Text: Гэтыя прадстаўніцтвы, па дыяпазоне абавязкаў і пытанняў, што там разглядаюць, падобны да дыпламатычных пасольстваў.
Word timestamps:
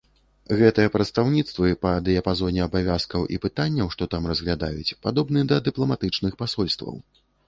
Гэтыя 0.59 0.91
прадстаўніцтвы, 0.93 1.67
па 1.85 1.91
дыяпазоне 2.07 2.61
абавязкаў 2.67 3.27
і 3.37 3.39
пытанняў, 3.43 3.91
што 3.97 4.07
там 4.13 4.23
разглядаюць, 4.31 4.95
падобны 5.05 5.45
да 5.53 5.61
дыпламатычных 5.69 6.33
пасольстваў. 6.41 6.97